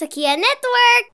Sekian 0.00 0.40
network. 0.40 1.04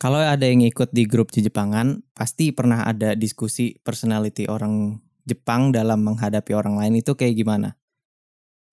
Kalau 0.00 0.16
ada 0.24 0.48
yang 0.48 0.64
ikut 0.64 0.88
di 0.88 1.04
grup 1.04 1.28
Jepangan, 1.28 2.00
pasti 2.16 2.48
pernah 2.48 2.88
ada 2.88 3.12
diskusi 3.12 3.76
personality 3.84 4.48
orang 4.48 5.04
Jepang 5.28 5.68
dalam 5.68 6.00
menghadapi 6.00 6.56
orang 6.56 6.80
lain 6.80 7.04
itu 7.04 7.12
kayak 7.12 7.36
gimana. 7.36 7.76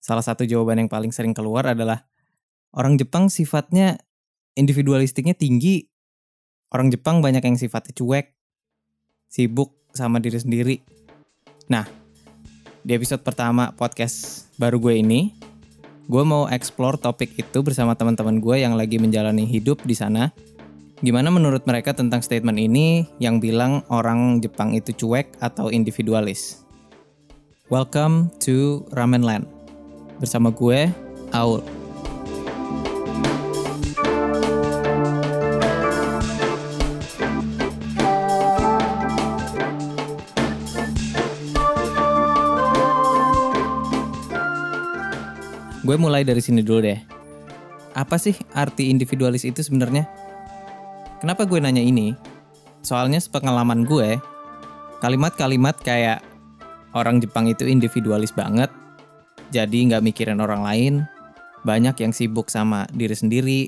Salah 0.00 0.24
satu 0.24 0.48
jawaban 0.48 0.80
yang 0.80 0.88
paling 0.88 1.12
sering 1.12 1.36
keluar 1.36 1.68
adalah 1.76 2.08
orang 2.72 2.96
Jepang 2.96 3.28
sifatnya 3.28 4.00
individualistiknya 4.56 5.36
tinggi. 5.36 5.92
Orang 6.72 6.88
Jepang 6.88 7.20
banyak 7.20 7.44
yang 7.44 7.60
sifatnya 7.60 7.92
cuek, 7.92 8.32
sibuk 9.28 9.76
sama 9.92 10.24
diri 10.24 10.40
sendiri. 10.40 10.76
Nah, 11.68 11.84
di 12.80 12.96
episode 12.96 13.20
pertama 13.20 13.76
podcast 13.76 14.48
baru 14.56 14.80
gue 14.80 15.04
ini, 15.04 15.51
gue 16.10 16.22
mau 16.26 16.50
explore 16.50 16.98
topik 16.98 17.38
itu 17.38 17.58
bersama 17.62 17.94
teman-teman 17.94 18.42
gue 18.42 18.56
yang 18.62 18.74
lagi 18.74 18.98
menjalani 18.98 19.46
hidup 19.46 19.82
di 19.86 19.94
sana. 19.94 20.34
Gimana 21.02 21.34
menurut 21.34 21.66
mereka 21.66 21.94
tentang 21.94 22.22
statement 22.22 22.58
ini 22.62 23.06
yang 23.18 23.42
bilang 23.42 23.82
orang 23.90 24.38
Jepang 24.38 24.70
itu 24.74 24.94
cuek 24.94 25.34
atau 25.42 25.70
individualis? 25.74 26.62
Welcome 27.70 28.30
to 28.46 28.86
Ramen 28.94 29.26
Land. 29.26 29.50
Bersama 30.22 30.54
gue, 30.54 30.90
Aul. 31.34 31.81
Gue 45.92 46.00
mulai 46.00 46.24
dari 46.24 46.40
sini 46.40 46.64
dulu 46.64 46.88
deh. 46.88 46.96
Apa 47.92 48.16
sih 48.16 48.32
arti 48.56 48.88
individualis 48.88 49.44
itu 49.44 49.60
sebenarnya? 49.60 50.08
Kenapa 51.20 51.44
gue 51.44 51.60
nanya 51.60 51.84
ini? 51.84 52.16
Soalnya 52.80 53.20
sepengalaman 53.20 53.84
gue, 53.84 54.16
kalimat-kalimat 55.04 55.76
kayak 55.84 56.24
orang 56.96 57.20
Jepang 57.20 57.44
itu 57.44 57.68
individualis 57.68 58.32
banget, 58.32 58.72
jadi 59.52 59.92
nggak 59.92 60.00
mikirin 60.00 60.40
orang 60.40 60.64
lain, 60.64 61.04
banyak 61.60 62.00
yang 62.00 62.16
sibuk 62.16 62.48
sama 62.48 62.88
diri 62.96 63.12
sendiri, 63.12 63.60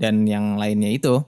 dan 0.00 0.24
yang 0.24 0.56
lainnya 0.56 0.88
itu. 0.88 1.20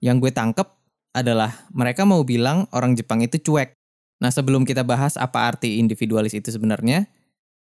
Yang 0.00 0.24
gue 0.24 0.32
tangkep 0.32 0.68
adalah 1.12 1.68
mereka 1.76 2.08
mau 2.08 2.24
bilang 2.24 2.64
orang 2.72 2.96
Jepang 2.96 3.20
itu 3.20 3.44
cuek. 3.44 3.76
Nah 4.24 4.32
sebelum 4.32 4.64
kita 4.64 4.88
bahas 4.88 5.20
apa 5.20 5.52
arti 5.52 5.76
individualis 5.76 6.32
itu 6.32 6.48
sebenarnya, 6.48 7.04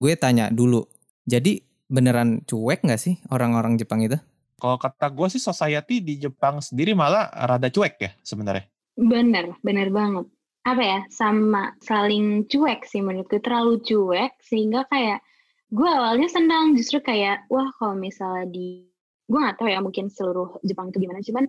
gue 0.03 0.11
tanya 0.19 0.51
dulu, 0.51 0.96
jadi 1.27 1.59
beneran 1.91 2.47
cuek 2.47 2.87
nggak 2.87 3.01
sih 3.01 3.19
orang-orang 3.27 3.75
Jepang 3.75 3.99
itu? 3.99 4.15
Kalau 4.57 4.79
kata 4.79 5.11
gue 5.11 5.27
sih 5.27 5.43
society 5.43 5.99
di 5.99 6.17
Jepang 6.17 6.63
sendiri 6.63 6.95
malah 6.95 7.29
rada 7.29 7.67
cuek 7.67 7.95
ya 7.99 8.11
sebenarnya. 8.23 8.65
Bener, 8.97 9.53
bener 9.61 9.91
banget. 9.91 10.25
Apa 10.65 10.81
ya, 10.81 10.99
sama 11.11 11.75
saling 11.83 12.47
cuek 12.49 12.87
sih 12.87 13.03
menurutku. 13.03 13.43
Terlalu 13.43 13.83
cuek 13.83 14.39
sehingga 14.41 14.87
kayak 14.89 15.21
gue 15.67 15.85
awalnya 15.85 16.31
senang 16.31 16.79
justru 16.79 17.03
kayak 17.03 17.43
wah 17.51 17.67
kalau 17.75 17.99
misalnya 17.99 18.47
di 18.47 18.87
gue 19.27 19.39
nggak 19.39 19.59
tahu 19.59 19.67
ya 19.67 19.83
mungkin 19.83 20.07
seluruh 20.07 20.63
Jepang 20.63 20.95
itu 20.95 21.03
gimana 21.03 21.19
cuman 21.19 21.45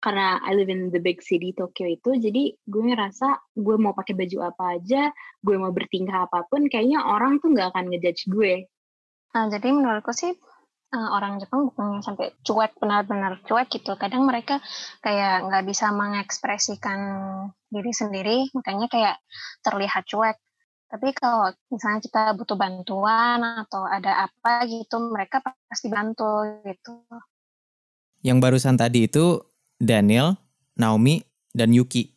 karena 0.00 0.40
I 0.40 0.56
live 0.56 0.72
in 0.72 0.88
the 0.88 1.02
big 1.02 1.20
city 1.20 1.52
Tokyo 1.52 1.84
itu 1.84 2.16
jadi 2.16 2.56
gue 2.64 2.82
ngerasa 2.88 3.60
gue 3.60 3.76
mau 3.76 3.92
pakai 3.92 4.16
baju 4.16 4.48
apa 4.48 4.80
aja 4.80 5.12
gue 5.44 5.56
mau 5.60 5.68
bertingkah 5.68 6.24
apa 6.24 6.48
pun 6.48 6.64
kayaknya 6.72 7.04
orang 7.04 7.44
tuh 7.44 7.52
nggak 7.52 7.76
akan 7.76 7.92
ngejudge 7.92 8.32
gue 8.32 8.64
Nah, 9.34 9.44
jadi 9.52 9.68
menurutku 9.72 10.12
sih 10.16 10.32
uh, 10.94 11.08
orang 11.12 11.36
Jepang 11.40 11.68
bukan 11.68 12.00
sampai 12.00 12.32
cuek 12.40 12.80
benar-benar 12.80 13.44
cuek 13.44 13.68
gitu. 13.68 13.96
Kadang 14.00 14.24
mereka 14.24 14.60
kayak 15.04 15.48
nggak 15.48 15.64
bisa 15.68 15.92
mengekspresikan 15.92 17.00
diri 17.68 17.92
sendiri, 17.92 18.48
makanya 18.56 18.88
kayak 18.88 19.16
terlihat 19.60 20.04
cuek. 20.08 20.36
Tapi 20.88 21.12
kalau 21.12 21.52
misalnya 21.68 22.00
kita 22.00 22.32
butuh 22.32 22.56
bantuan 22.56 23.44
atau 23.44 23.84
ada 23.84 24.24
apa 24.24 24.64
gitu, 24.64 24.96
mereka 25.12 25.44
pasti 25.44 25.92
bantu 25.92 26.64
gitu. 26.64 27.04
Yang 28.24 28.38
barusan 28.40 28.80
tadi 28.80 29.04
itu 29.04 29.44
Daniel, 29.76 30.40
Naomi, 30.80 31.20
dan 31.52 31.76
Yuki. 31.76 32.16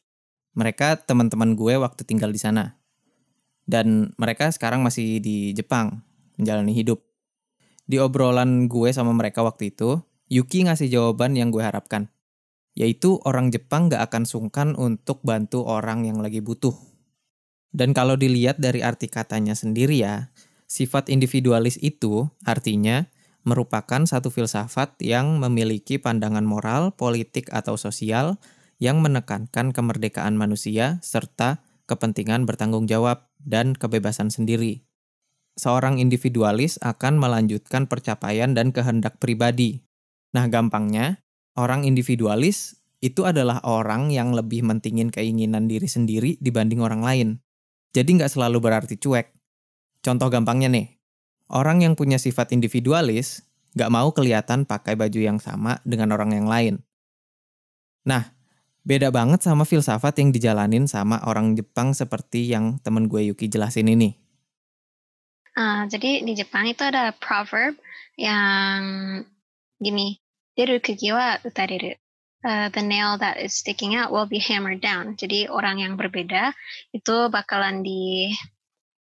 Mereka 0.55 1.03
teman-teman 1.03 1.51
gue 1.59 1.75
waktu 1.83 2.07
tinggal 2.07 2.31
di 2.31 2.39
sana. 2.39 2.79
Dan 3.67 4.15
mereka 4.15 4.47
sekarang 4.55 4.81
masih 4.87 5.19
di 5.19 5.51
Jepang, 5.51 5.99
menjalani 6.41 6.73
hidup. 6.73 7.05
Di 7.85 8.01
obrolan 8.01 8.65
gue 8.65 8.89
sama 8.89 9.13
mereka 9.13 9.45
waktu 9.45 9.69
itu, 9.69 10.01
Yuki 10.25 10.65
ngasih 10.65 10.89
jawaban 10.89 11.37
yang 11.37 11.53
gue 11.53 11.61
harapkan. 11.61 12.09
Yaitu 12.73 13.21
orang 13.27 13.53
Jepang 13.53 13.93
gak 13.93 14.09
akan 14.09 14.23
sungkan 14.25 14.73
untuk 14.73 15.21
bantu 15.21 15.67
orang 15.69 16.09
yang 16.09 16.17
lagi 16.17 16.41
butuh. 16.41 16.73
Dan 17.69 17.93
kalau 17.93 18.17
dilihat 18.17 18.57
dari 18.59 18.81
arti 18.81 19.11
katanya 19.11 19.53
sendiri 19.53 19.99
ya, 19.99 20.31
sifat 20.71 21.11
individualis 21.11 21.75
itu 21.83 22.31
artinya 22.47 23.11
merupakan 23.43 24.07
satu 24.07 24.31
filsafat 24.31 24.95
yang 25.03 25.39
memiliki 25.39 25.99
pandangan 25.99 26.47
moral, 26.47 26.95
politik, 26.95 27.51
atau 27.51 27.75
sosial 27.75 28.39
yang 28.79 29.03
menekankan 29.03 29.75
kemerdekaan 29.75 30.39
manusia 30.39 31.03
serta 31.03 31.63
kepentingan 31.91 32.47
bertanggung 32.47 32.87
jawab 32.87 33.27
dan 33.43 33.75
kebebasan 33.75 34.31
sendiri 34.31 34.87
seorang 35.55 35.99
individualis 35.99 36.79
akan 36.81 37.19
melanjutkan 37.19 37.87
percapaian 37.87 38.55
dan 38.55 38.71
kehendak 38.71 39.19
pribadi. 39.19 39.83
Nah, 40.31 40.47
gampangnya, 40.47 41.19
orang 41.59 41.83
individualis 41.83 42.79
itu 43.01 43.25
adalah 43.25 43.59
orang 43.65 44.13
yang 44.13 44.31
lebih 44.31 44.61
mentingin 44.61 45.09
keinginan 45.09 45.65
diri 45.65 45.89
sendiri 45.89 46.37
dibanding 46.37 46.79
orang 46.85 47.01
lain. 47.01 47.29
Jadi 47.91 48.21
nggak 48.21 48.31
selalu 48.31 48.61
berarti 48.61 48.95
cuek. 48.95 49.33
Contoh 50.05 50.29
gampangnya 50.29 50.69
nih, 50.71 50.87
orang 51.51 51.83
yang 51.83 51.93
punya 51.97 52.21
sifat 52.21 52.55
individualis 52.55 53.43
nggak 53.73 53.91
mau 53.91 54.13
kelihatan 54.13 54.69
pakai 54.69 54.95
baju 54.95 55.19
yang 55.19 55.41
sama 55.41 55.81
dengan 55.83 56.13
orang 56.13 56.31
yang 56.37 56.47
lain. 56.47 56.75
Nah, 58.05 58.37
beda 58.85 59.09
banget 59.09 59.43
sama 59.43 59.65
filsafat 59.65 60.21
yang 60.21 60.29
dijalanin 60.29 60.85
sama 60.85 61.21
orang 61.25 61.57
Jepang 61.57 61.97
seperti 61.97 62.49
yang 62.49 62.77
temen 62.85 63.09
gue 63.09 63.33
Yuki 63.33 63.49
jelasin 63.49 63.89
ini. 63.89 64.20
Uh, 65.51 65.83
jadi 65.91 66.23
di 66.23 66.33
Jepang 66.35 66.67
itu 66.71 66.81
ada 66.87 67.11
proverb 67.11 67.75
yang 68.15 68.81
gini, 69.81 70.21
deru 70.55 70.79
kugi 70.79 71.11
wa 71.11 71.39
utareru. 71.43 71.97
Uh, 72.41 72.73
the 72.73 72.81
nail 72.81 73.21
that 73.21 73.37
is 73.37 73.53
sticking 73.53 73.93
out 73.93 74.09
will 74.09 74.25
be 74.25 74.41
hammered 74.41 74.81
down. 74.81 75.13
Jadi 75.13 75.45
orang 75.45 75.77
yang 75.77 75.93
berbeda 75.93 76.55
itu 76.89 77.29
bakalan 77.29 77.85
di 77.85 78.33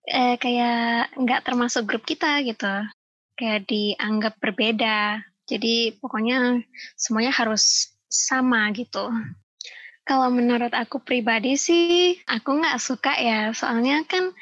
eh, 0.09 0.35
kayak 0.35 1.15
nggak 1.15 1.45
termasuk 1.47 1.87
grup 1.87 2.03
kita 2.03 2.43
gitu, 2.43 2.83
kayak 3.39 3.63
dianggap 3.69 4.35
berbeda. 4.43 5.23
Jadi 5.47 5.95
pokoknya 6.01 6.61
semuanya 6.99 7.31
harus 7.31 7.95
sama 8.09 8.73
gitu. 8.75 9.07
Kalau 10.03 10.33
menurut 10.33 10.73
aku 10.73 10.99
pribadi 11.05 11.53
sih, 11.53 12.17
aku 12.25 12.57
nggak 12.57 12.81
suka 12.81 13.13
ya, 13.13 13.53
soalnya 13.53 14.01
kan 14.09 14.33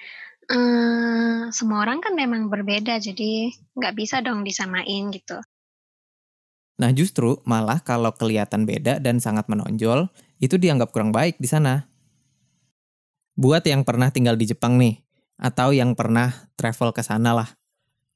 Semua 1.48 1.84
orang 1.84 2.00
kan 2.00 2.16
memang 2.16 2.48
berbeda, 2.48 3.00
jadi 3.00 3.52
nggak 3.76 3.94
bisa 3.96 4.24
dong 4.24 4.44
disamain 4.48 5.12
gitu. 5.12 5.40
Nah 6.78 6.94
justru 6.94 7.42
malah 7.44 7.82
kalau 7.82 8.14
kelihatan 8.14 8.64
beda 8.68 9.02
dan 9.02 9.18
sangat 9.18 9.50
menonjol, 9.50 10.08
itu 10.38 10.56
dianggap 10.56 10.94
kurang 10.94 11.10
baik 11.10 11.36
di 11.42 11.50
sana. 11.50 11.90
Buat 13.34 13.66
yang 13.68 13.84
pernah 13.84 14.14
tinggal 14.14 14.38
di 14.38 14.46
Jepang 14.50 14.78
nih, 14.78 15.02
atau 15.38 15.74
yang 15.74 15.94
pernah 15.94 16.50
travel 16.58 16.94
ke 16.94 17.02
sana 17.02 17.34
lah. 17.34 17.50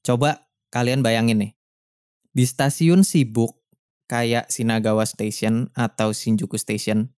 Coba 0.01 0.49
kalian 0.73 1.01
bayangin 1.05 1.41
nih, 1.41 1.51
di 2.33 2.45
stasiun 2.45 3.05
sibuk 3.05 3.53
kayak 4.09 4.49
Shinagawa 4.49 5.05
Station 5.05 5.69
atau 5.77 6.11
Shinjuku 6.11 6.57
Station, 6.57 7.13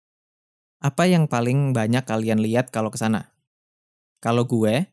apa 0.81 1.05
yang 1.05 1.29
paling 1.29 1.73
banyak 1.77 2.05
kalian 2.05 2.41
lihat 2.41 2.73
kalau 2.73 2.89
ke 2.89 2.97
sana? 2.97 3.33
Kalau 4.21 4.45
gue, 4.45 4.89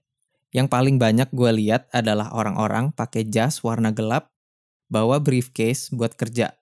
yang 0.53 0.67
paling 0.67 0.97
banyak 0.97 1.29
gue 1.33 1.51
lihat 1.53 1.93
adalah 1.93 2.33
orang-orang 2.33 2.93
pakai 2.97 3.29
jas 3.29 3.61
warna 3.61 3.93
gelap, 3.93 4.33
bawa 4.89 5.21
briefcase 5.21 5.93
buat 5.93 6.17
kerja. 6.17 6.57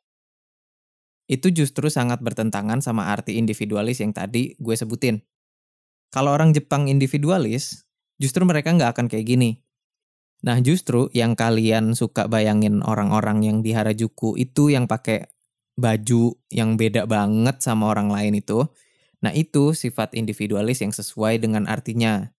Itu 1.27 1.51
justru 1.51 1.91
sangat 1.91 2.23
bertentangan 2.23 2.83
sama 2.83 3.11
arti 3.11 3.39
individualis 3.39 4.03
yang 4.03 4.15
tadi 4.15 4.55
gue 4.59 4.75
sebutin. 4.75 5.23
Kalau 6.11 6.31
orang 6.31 6.55
Jepang 6.55 6.87
individualis, 6.87 7.87
justru 8.19 8.47
mereka 8.47 8.71
nggak 8.75 8.95
akan 8.95 9.07
kayak 9.11 9.27
gini. 9.27 9.51
Nah 10.47 10.63
justru 10.63 11.11
yang 11.11 11.35
kalian 11.35 11.99
suka 11.99 12.31
bayangin 12.31 12.85
orang-orang 12.87 13.43
yang 13.43 13.59
di 13.65 13.75
Harajuku 13.75 14.39
itu 14.39 14.71
yang 14.71 14.87
pakai 14.87 15.27
baju 15.77 16.39
yang 16.49 16.79
beda 16.79 17.05
banget 17.05 17.61
sama 17.61 17.91
orang 17.91 18.09
lain 18.09 18.39
itu, 18.39 18.65
nah 19.21 19.35
itu 19.35 19.77
sifat 19.77 20.15
individualis 20.17 20.81
yang 20.81 20.95
sesuai 20.95 21.43
dengan 21.43 21.69
artinya 21.69 22.33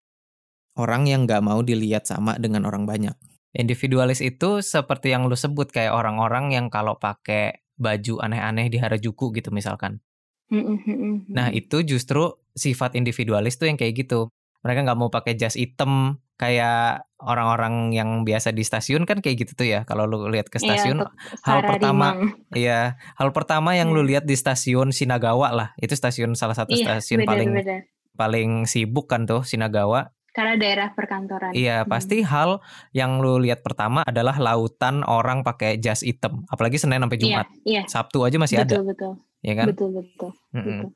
orang 0.77 1.09
yang 1.09 1.25
nggak 1.25 1.41
mau 1.43 1.59
dilihat 1.61 2.05
sama 2.07 2.37
dengan 2.37 2.63
orang 2.69 2.85
banyak. 2.85 3.13
Individualis 3.57 4.21
itu 4.21 4.61
seperti 4.61 5.09
yang 5.11 5.25
lu 5.25 5.33
sebut 5.33 5.73
kayak 5.73 5.91
orang-orang 5.95 6.53
yang 6.53 6.69
kalau 6.69 6.95
pakai 7.01 7.65
baju 7.77 8.21
aneh-aneh 8.21 8.69
di 8.69 8.77
Harajuku 8.77 9.33
gitu 9.33 9.49
misalkan. 9.49 10.01
Mm, 10.47 10.63
mm, 10.63 10.77
mm, 10.85 10.97
mm. 10.97 11.15
Nah 11.33 11.49
itu 11.51 11.81
justru 11.83 12.37
sifat 12.53 12.93
individualis 12.95 13.57
tuh 13.57 13.67
yang 13.69 13.77
kayak 13.77 14.07
gitu. 14.07 14.29
Mereka 14.61 14.85
nggak 14.85 14.97
mau 14.99 15.09
pakai 15.09 15.37
jas 15.37 15.53
hitam 15.57 16.17
kayak 16.37 17.05
orang-orang 17.17 17.89
yang 17.97 18.21
biasa 18.21 18.53
di 18.53 18.61
stasiun 18.61 19.09
kan 19.09 19.21
kayak 19.25 19.45
gitu 19.45 19.51
tuh 19.57 19.67
ya. 19.67 19.79
Kalau 19.89 20.05
lu 20.05 20.29
lihat 20.29 20.49
ke 20.53 20.61
Iya, 20.61 20.77
stasiun, 20.77 20.97
untuk 21.01 21.13
hal 21.45 21.59
pertama. 21.65 22.07
Iya, 22.53 22.79
hal 23.17 23.29
pertama 23.33 23.73
yang 23.73 23.89
lu 23.93 24.05
Hmm. 24.05 24.09
lihat 24.09 24.23
di 24.29 24.37
stasiun 24.37 24.93
Shinagawa 24.93 25.49
lah. 25.53 25.69
Itu 25.81 25.97
stasiun 25.97 26.37
salah 26.37 26.53
satu 26.53 26.77
Iya, 26.77 27.01
stasiun 27.01 27.25
paling 27.25 27.51
benar-benar. 27.57 27.81
paling 28.17 28.49
sibuk 28.69 29.09
kan 29.09 29.25
tuh 29.25 29.41
Shinagawa. 29.45 30.13
Karena 30.37 30.53
daerah 30.53 30.93
perkantoran. 30.93 31.49
Iya, 31.49 31.81
Hmm. 31.81 31.89
pasti 31.89 32.21
hal 32.21 32.61
yang 32.93 33.17
lu 33.17 33.41
lihat 33.41 33.65
pertama 33.65 34.05
adalah 34.05 34.37
lautan 34.37 35.01
orang 35.01 35.41
pakai 35.41 35.81
jas 35.81 36.05
hitam. 36.05 36.45
Apalagi 36.45 36.77
Senin 36.77 37.01
sampai 37.01 37.17
Iya, 37.17 37.25
Jumat. 37.25 37.47
iya. 37.65 37.81
Sabtu 37.89 38.21
aja 38.21 38.37
masih 38.37 38.61
ada, 38.61 38.77
Betul, 38.77 38.85
betul. 38.85 39.13
ya 39.41 39.53
kan? 39.57 39.65
Betul, 39.73 39.89
betul. 39.97 40.31
Mm-mm. 40.53 40.61
betul. 40.61 40.89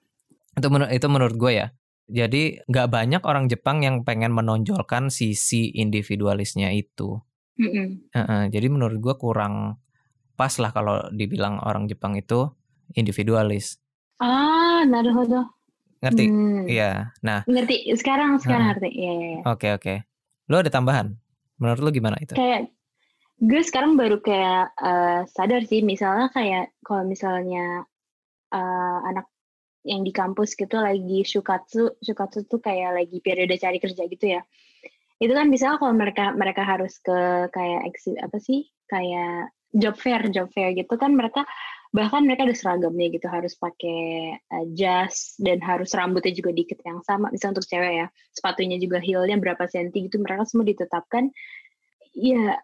Itu 0.54 0.68
menur- 0.70 0.92
itu 0.94 1.08
menurut 1.10 1.36
gue 1.36 1.52
ya. 1.58 1.68
Jadi 2.06 2.62
nggak 2.64 2.88
banyak 2.88 3.22
orang 3.26 3.50
Jepang 3.50 3.82
yang 3.82 4.06
pengen 4.06 4.30
menonjolkan 4.30 5.10
sisi 5.10 5.74
individualisnya 5.74 6.70
itu. 6.70 7.18
Mm-mm. 7.58 8.14
Heeh, 8.14 8.42
jadi 8.48 8.68
menurut 8.70 9.02
gue 9.02 9.16
kurang 9.16 9.82
pas 10.36 10.54
lah 10.58 10.70
kalau 10.70 11.02
dibilang 11.10 11.58
orang 11.58 11.90
Jepang 11.90 12.14
itu 12.14 12.46
individualis. 12.94 13.82
Ah, 14.18 14.86
naruhodo. 14.86 15.50
Ngerti? 16.02 16.26
Hmm. 16.28 16.66
Iya. 16.66 17.14
Nah, 17.22 17.46
Ngerti. 17.46 17.94
Sekarang 17.94 18.42
sekarang 18.42 18.74
ngerti. 18.74 18.90
Iya, 18.90 19.12
iya, 19.14 19.28
iya. 19.38 19.42
oke 19.46 19.68
oke. 19.78 19.96
Lu 20.50 20.56
ada 20.58 20.74
tambahan? 20.74 21.14
Menurut 21.62 21.80
lu 21.86 21.90
gimana 21.94 22.18
itu? 22.18 22.34
Kayak 22.34 22.74
gue 23.38 23.62
sekarang 23.62 23.94
baru 23.94 24.18
kayak 24.22 24.74
eh, 24.82 25.22
sadar 25.30 25.62
sih 25.70 25.86
misalnya 25.86 26.34
kayak 26.34 26.74
kalau 26.82 27.06
misalnya 27.06 27.86
eh, 28.50 29.00
anak 29.14 29.30
yang 29.86 30.02
di 30.06 30.14
kampus 30.14 30.54
gitu 30.58 30.78
lagi 30.78 31.26
shukatsu, 31.26 32.02
shukatsu 32.02 32.46
tuh 32.46 32.62
kayak 32.62 33.02
lagi 33.02 33.18
periode 33.22 33.58
cari 33.62 33.78
kerja 33.78 34.06
gitu 34.10 34.26
ya. 34.38 34.42
Itu 35.22 35.38
kan 35.38 35.54
misalnya 35.54 35.78
kalau 35.78 35.94
mereka 35.94 36.34
mereka 36.34 36.66
harus 36.66 36.98
ke 36.98 37.50
kayak 37.54 37.94
apa 38.26 38.38
sih? 38.42 38.66
Kayak 38.90 39.54
job 39.70 39.96
fair, 40.02 40.22
job 40.34 40.50
fair 40.50 40.74
gitu 40.74 40.98
kan 40.98 41.14
mereka 41.14 41.46
bahkan 41.92 42.24
mereka 42.24 42.48
ada 42.48 42.56
seragamnya 42.56 43.12
gitu 43.12 43.28
harus 43.28 43.54
pakai 43.60 44.40
eh, 44.40 44.66
jas 44.76 45.36
dan 45.38 45.60
harus 45.60 45.92
rambutnya 45.92 46.32
juga 46.32 46.56
dikit 46.56 46.80
yang 46.88 47.04
sama 47.04 47.28
misalnya 47.30 47.60
untuk 47.60 47.68
cewek 47.68 47.94
ya. 48.04 48.08
Sepatunya 48.32 48.80
juga 48.80 49.04
heelnya 49.04 49.38
berapa 49.38 49.68
senti 49.68 50.08
gitu 50.08 50.24
mereka 50.24 50.48
semua 50.48 50.64
ditetapkan. 50.64 51.28
Ya 52.16 52.60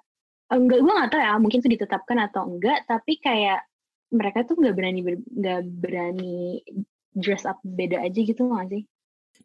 enggak 0.48 0.80
gue 0.80 0.94
nggak 0.96 1.12
tahu 1.12 1.20
ya 1.20 1.36
mungkin 1.44 1.60
itu 1.60 1.70
ditetapkan 1.76 2.18
atau 2.24 2.48
enggak 2.48 2.88
tapi 2.88 3.20
kayak 3.20 3.68
mereka 4.16 4.48
tuh 4.48 4.56
nggak 4.56 4.76
berani 4.80 5.00
ber- 5.04 5.28
nggak 5.28 5.62
berani 5.84 6.64
dress 7.12 7.44
up 7.44 7.60
beda 7.68 8.00
aja 8.00 8.20
gitu 8.24 8.48
nggak 8.48 8.72
sih? 8.72 8.84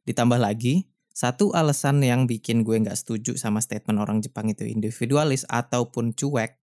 Ditambah 0.06 0.38
lagi, 0.38 0.87
satu 1.11 1.50
alasan 1.52 2.00
yang 2.06 2.31
bikin 2.31 2.62
gue 2.62 2.78
nggak 2.78 2.94
setuju 2.94 3.35
sama 3.35 3.58
statement 3.58 3.99
orang 3.99 4.23
Jepang 4.23 4.46
itu 4.46 4.62
individualis 4.62 5.43
ataupun 5.50 6.14
cuek, 6.14 6.62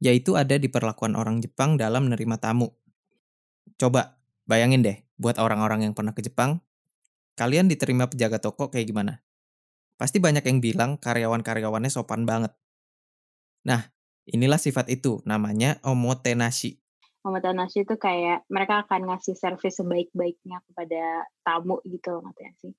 yaitu 0.00 0.34
ada 0.34 0.56
di 0.56 0.66
perlakuan 0.72 1.14
orang 1.14 1.44
Jepang 1.44 1.76
dalam 1.76 2.08
menerima 2.08 2.40
tamu. 2.40 2.72
Coba 3.76 4.16
bayangin 4.48 4.80
deh, 4.80 4.98
buat 5.20 5.36
orang-orang 5.36 5.86
yang 5.86 5.94
pernah 5.94 6.16
ke 6.16 6.24
Jepang, 6.24 6.64
kalian 7.36 7.68
diterima 7.68 8.08
penjaga 8.08 8.40
toko 8.40 8.72
kayak 8.72 8.88
gimana? 8.88 9.20
Pasti 10.00 10.16
banyak 10.16 10.40
yang 10.48 10.58
bilang 10.64 10.96
karyawan-karyawannya 10.96 11.92
sopan 11.92 12.24
banget. 12.24 12.56
Nah, 13.68 13.92
inilah 14.24 14.56
sifat 14.56 14.88
itu, 14.88 15.20
namanya 15.28 15.76
omotenashi. 15.84 16.80
Omotenashi 17.20 17.84
itu 17.84 18.00
kayak 18.00 18.48
mereka 18.48 18.88
akan 18.88 19.12
ngasih 19.12 19.36
servis 19.36 19.76
sebaik-baiknya 19.76 20.64
kepada 20.64 21.28
tamu 21.44 21.76
gitu 21.84 22.16
loh 22.16 22.32
sih 22.56 22.72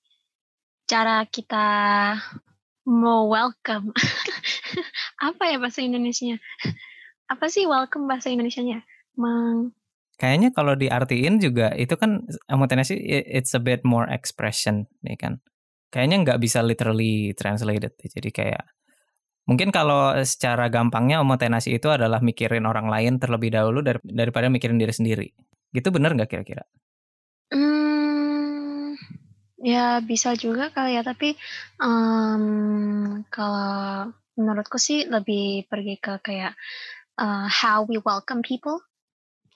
Cara 0.90 1.22
kita 1.30 1.66
mau 2.82 3.30
welcome. 3.30 3.94
Apa 5.30 5.46
ya 5.46 5.62
bahasa 5.62 5.78
Indonesianya? 5.86 6.42
Apa 7.32 7.48
sih 7.48 7.64
welcome 7.64 8.04
bahasa 8.04 8.28
Indonesianya? 8.28 8.84
Meng 9.16 9.72
Kayaknya 10.20 10.52
kalau 10.52 10.76
diartiin 10.76 11.40
juga 11.40 11.72
itu 11.74 11.96
kan 11.96 12.28
omotenashi 12.46 12.94
i- 12.94 13.26
it's 13.40 13.56
a 13.56 13.62
bit 13.62 13.82
more 13.82 14.06
expression, 14.06 14.86
nih 15.02 15.16
kan. 15.18 15.40
Kayaknya 15.88 16.16
nggak 16.28 16.38
bisa 16.44 16.60
literally 16.60 17.32
translated. 17.34 17.96
Jadi 17.96 18.30
kayak 18.30 18.62
mungkin 19.48 19.74
kalau 19.74 20.14
secara 20.22 20.68
gampangnya 20.70 21.18
omotenashi 21.24 21.74
itu 21.74 21.88
adalah 21.90 22.20
mikirin 22.22 22.68
orang 22.68 22.86
lain 22.86 23.18
terlebih 23.18 23.50
dahulu 23.50 23.80
dar- 23.82 24.04
daripada 24.04 24.46
mikirin 24.52 24.78
diri 24.78 24.92
sendiri. 24.94 25.28
Gitu 25.72 25.88
bener 25.90 26.14
nggak 26.14 26.30
kira-kira? 26.30 26.62
Hmm, 27.50 28.94
ya 29.58 29.98
bisa 30.04 30.36
juga 30.38 30.70
kali 30.70 31.00
ya, 31.00 31.02
tapi 31.02 31.34
em, 31.82 32.44
kalau 33.26 34.12
menurutku 34.38 34.78
sih 34.78 35.04
lebih 35.08 35.66
pergi 35.66 35.98
ke 35.98 36.20
kayak 36.22 36.54
uh, 37.18 37.48
how 37.48 37.84
we 37.84 37.98
welcome 38.04 38.40
people. 38.40 38.80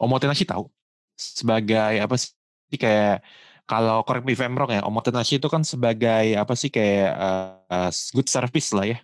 Omotenashi 0.01 0.45
tahu 0.45 0.69
sebagai 1.17 1.97
apa 1.97 2.15
sih 2.21 2.37
kayak 2.77 3.25
kalau 3.65 4.05
correct 4.05 4.29
me 4.29 4.37
if 4.37 4.41
I'm 4.45 4.53
wrong 4.53 4.69
ya 4.69 4.85
omotenashi 4.85 5.41
itu 5.41 5.49
kan 5.49 5.65
sebagai 5.65 6.37
apa 6.37 6.53
sih 6.53 6.69
kayak 6.69 7.11
uh, 7.17 7.57
uh, 7.73 7.91
good 8.13 8.29
service 8.29 8.77
lah 8.77 8.85
ya 8.85 8.99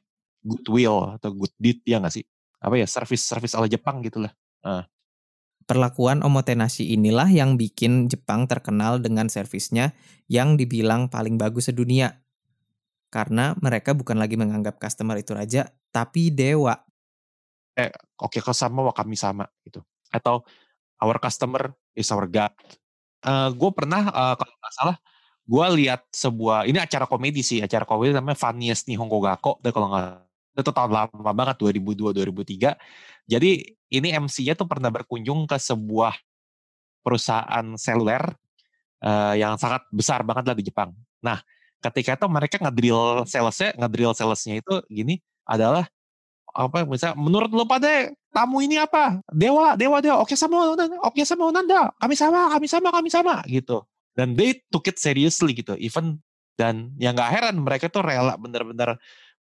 goodwill 0.44 1.16
atau 1.16 1.32
good 1.32 1.50
deed 1.56 1.80
ya 1.88 1.96
nggak 1.98 2.20
sih 2.20 2.24
apa 2.60 2.76
ya 2.76 2.84
service 2.84 3.24
service 3.24 3.56
ala 3.56 3.64
Jepang 3.64 4.04
gitu 4.04 4.20
lah 4.20 4.32
Perlakuan 5.62 6.26
omotenashi 6.26 6.90
inilah 6.90 7.30
yang 7.30 7.54
bikin 7.54 8.10
Jepang 8.10 8.50
terkenal 8.50 8.98
dengan 8.98 9.30
servisnya 9.30 9.94
yang 10.26 10.58
dibilang 10.58 11.06
paling 11.06 11.38
bagus 11.38 11.70
sedunia. 11.70 12.18
Karena 13.12 13.54
mereka 13.62 13.94
bukan 13.94 14.18
lagi 14.18 14.34
menganggap 14.34 14.82
customer 14.82 15.20
itu 15.20 15.36
raja, 15.36 15.70
tapi 15.94 16.34
dewa. 16.34 16.82
Oke 18.20 18.38
kalau 18.40 18.56
sama 18.56 18.80
wa 18.84 18.94
kami 18.94 19.16
sama 19.16 19.48
gitu. 19.64 19.80
Atau 20.12 20.44
our 21.00 21.16
customer 21.18 21.72
is 21.96 22.08
our 22.12 22.28
god. 22.28 22.52
Gue 23.54 23.70
pernah 23.74 24.08
uh, 24.10 24.34
kalau 24.36 24.54
nggak 24.58 24.74
salah 24.74 24.96
gue 25.42 25.66
lihat 25.82 26.06
sebuah 26.14 26.70
ini 26.70 26.78
acara 26.78 27.04
komedi 27.10 27.42
sih 27.42 27.58
acara 27.58 27.82
komedi 27.82 28.14
namanya 28.14 28.38
Funniest 28.38 28.86
Nihongo 28.86 29.18
Gakko 29.18 29.58
dan 29.58 29.74
kalau 29.74 29.90
nggak 29.90 30.22
itu 30.52 30.70
tahun 30.70 30.90
lama 30.94 31.32
banget 31.34 31.56
2002 31.58 32.14
2003 32.14 32.78
jadi 33.26 33.50
ini 33.92 34.08
MC-nya 34.22 34.54
tuh 34.54 34.70
pernah 34.70 34.88
berkunjung 34.88 35.50
ke 35.50 35.58
sebuah 35.58 36.14
perusahaan 37.02 37.74
seluler 37.74 38.22
uh, 39.02 39.34
yang 39.34 39.58
sangat 39.58 39.82
besar 39.90 40.22
banget 40.22 40.48
lah 40.48 40.56
di 40.56 40.64
Jepang. 40.64 40.94
Nah 41.20 41.42
ketika 41.82 42.14
itu 42.14 42.26
mereka 42.30 42.56
ngedrill 42.62 43.26
salesnya 43.26 43.74
ngedrill 43.74 44.14
salesnya 44.14 44.62
itu 44.62 44.78
gini 44.86 45.18
adalah 45.42 45.84
apa 46.52 46.84
misalnya 46.84 47.16
menurut 47.16 47.50
lo 47.52 47.64
pada 47.64 48.12
tamu 48.32 48.60
ini 48.60 48.76
apa? 48.80 49.20
Dewa 49.32 49.76
dewa 49.76 49.98
dewa. 50.04 50.20
Oke 50.20 50.36
sama 50.36 50.72
oke 51.04 51.20
sama 51.24 51.48
nanda. 51.52 51.92
Kami 52.00 52.14
sama 52.16 52.52
kami 52.52 52.66
sama 52.68 52.88
kami 52.92 53.08
sama 53.08 53.34
gitu. 53.48 53.84
Dan 54.12 54.36
they 54.36 54.60
took 54.68 54.88
it 54.88 55.00
seriously 55.00 55.56
gitu. 55.56 55.72
Even 55.80 56.20
dan 56.60 56.92
yang 57.00 57.16
nggak 57.16 57.32
heran 57.32 57.56
mereka 57.64 57.88
tuh 57.88 58.04
rela 58.04 58.36
bener-bener 58.36 59.00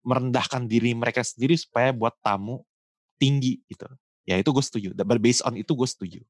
merendahkan 0.05 0.69
diri 0.69 0.93
mereka 0.93 1.25
sendiri 1.25 1.57
supaya 1.57 1.89
buat 1.93 2.13
tamu 2.21 2.61
tinggi 3.17 3.61
gitu. 3.69 3.89
Ya 4.25 4.37
itu 4.41 4.49
gue 4.53 4.65
setuju. 4.65 4.89
Based 5.21 5.45
on 5.45 5.57
itu 5.57 5.73
gue 5.73 5.89
setuju. 5.89 6.21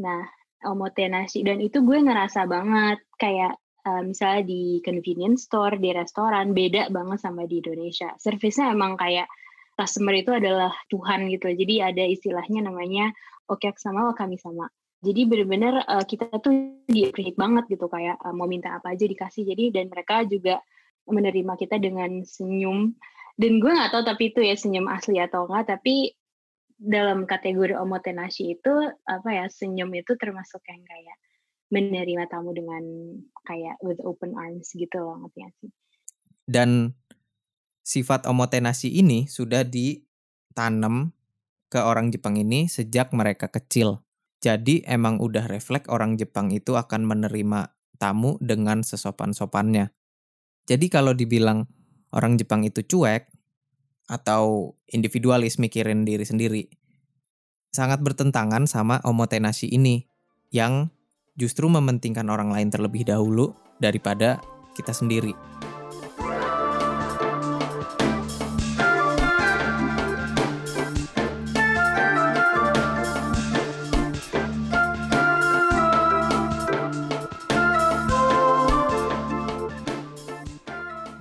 Nah, 0.00 0.24
omotenashi 0.64 1.44
dan 1.44 1.60
itu 1.60 1.84
gue 1.84 1.98
ngerasa 2.00 2.48
banget 2.48 3.00
kayak 3.20 3.56
eh, 3.84 4.02
misalnya 4.04 4.42
di 4.48 4.80
convenience 4.80 5.48
store, 5.48 5.76
di 5.76 5.92
restoran 5.92 6.56
beda 6.56 6.88
banget 6.88 7.20
sama 7.20 7.44
di 7.44 7.60
Indonesia. 7.60 8.16
Servisnya 8.16 8.72
emang 8.72 8.96
kayak 8.96 9.28
customer 9.76 10.14
itu 10.16 10.30
adalah 10.32 10.72
Tuhan 10.92 11.28
gitu. 11.32 11.48
Jadi 11.50 11.74
ada 11.80 12.04
istilahnya 12.04 12.68
namanya 12.68 13.10
oke 13.48 13.66
sama 13.76 14.12
kami 14.14 14.36
sama. 14.38 14.68
Jadi 15.02 15.26
bener-bener 15.26 15.82
eh, 15.82 16.04
kita 16.06 16.30
tuh 16.38 16.78
di 16.86 17.10
appreciate 17.10 17.38
banget 17.38 17.66
gitu 17.66 17.90
kayak 17.90 18.16
eh, 18.22 18.34
mau 18.34 18.46
minta 18.46 18.78
apa 18.78 18.94
aja 18.94 19.04
dikasih. 19.04 19.42
Jadi 19.48 19.74
dan 19.74 19.90
mereka 19.90 20.22
juga 20.28 20.62
menerima 21.10 21.58
kita 21.58 21.76
dengan 21.82 22.22
senyum. 22.22 22.94
Dan 23.34 23.58
gue 23.58 23.72
nggak 23.72 23.90
tahu 23.90 24.02
tapi 24.06 24.30
itu 24.30 24.40
ya 24.44 24.54
senyum 24.54 24.86
asli 24.86 25.18
atau 25.18 25.50
enggak. 25.50 25.74
Tapi 25.78 26.14
dalam 26.82 27.26
kategori 27.26 27.78
omotenashi 27.78 28.58
itu 28.58 28.74
apa 29.06 29.28
ya 29.30 29.46
senyum 29.50 29.90
itu 29.94 30.18
termasuk 30.18 30.62
yang 30.66 30.82
kayak 30.82 31.16
menerima 31.72 32.28
tamu 32.28 32.52
dengan 32.52 32.84
kayak 33.48 33.80
with 33.80 33.98
open 34.04 34.36
arms 34.36 34.70
gitu 34.76 34.98
loh 35.00 35.18
ngerti 35.24 35.50
sih? 35.62 35.70
Dan 36.42 36.90
sifat 37.82 38.30
omotenashi 38.30 38.90
ini 38.90 39.26
sudah 39.26 39.66
ditanam 39.66 41.14
ke 41.68 41.82
orang 41.82 42.14
Jepang 42.14 42.38
ini 42.38 42.70
sejak 42.70 43.10
mereka 43.14 43.50
kecil. 43.50 44.02
Jadi 44.42 44.82
emang 44.86 45.22
udah 45.22 45.46
refleks 45.46 45.86
orang 45.86 46.18
Jepang 46.18 46.50
itu 46.50 46.74
akan 46.74 47.06
menerima 47.06 47.74
tamu 47.98 48.38
dengan 48.42 48.82
sesopan-sopannya. 48.82 49.94
Jadi 50.66 50.86
kalau 50.90 51.14
dibilang 51.14 51.70
orang 52.10 52.34
Jepang 52.38 52.66
itu 52.66 52.82
cuek, 52.82 53.30
atau 54.10 54.74
individualis 54.90 55.56
mikirin 55.56 56.04
diri 56.04 56.28
sendiri. 56.28 56.62
Sangat 57.72 58.04
bertentangan 58.04 58.68
sama 58.68 59.00
omotenasi 59.00 59.72
ini 59.72 60.04
yang 60.52 60.92
justru 61.38 61.64
mementingkan 61.72 62.28
orang 62.28 62.52
lain 62.52 62.68
terlebih 62.68 63.08
dahulu 63.08 63.56
daripada 63.80 64.44
kita 64.76 64.92
sendiri. 64.92 65.32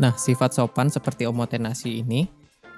Nah, 0.02 0.18
sifat 0.18 0.58
sopan 0.58 0.90
seperti 0.90 1.30
omotenasi 1.30 2.02
ini 2.02 2.26